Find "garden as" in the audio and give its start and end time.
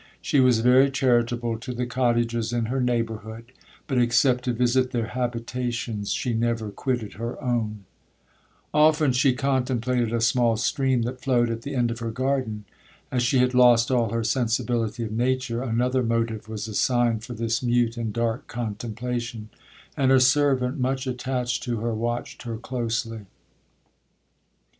12.09-13.21